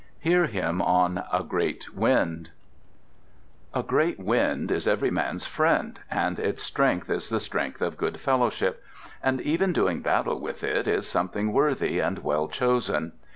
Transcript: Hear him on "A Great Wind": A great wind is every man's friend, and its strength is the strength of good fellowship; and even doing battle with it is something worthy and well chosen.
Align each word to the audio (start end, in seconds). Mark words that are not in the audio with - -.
Hear 0.19 0.47
him 0.47 0.81
on 0.81 1.23
"A 1.31 1.43
Great 1.43 1.93
Wind": 1.95 2.49
A 3.71 3.83
great 3.83 4.19
wind 4.19 4.71
is 4.71 4.87
every 4.87 5.11
man's 5.11 5.45
friend, 5.45 5.99
and 6.09 6.39
its 6.39 6.63
strength 6.63 7.07
is 7.11 7.29
the 7.29 7.39
strength 7.39 7.83
of 7.83 7.97
good 7.97 8.19
fellowship; 8.19 8.81
and 9.21 9.39
even 9.41 9.71
doing 9.73 10.01
battle 10.01 10.39
with 10.39 10.63
it 10.63 10.87
is 10.87 11.05
something 11.07 11.53
worthy 11.53 11.99
and 11.99 12.23
well 12.23 12.47
chosen. 12.47 13.13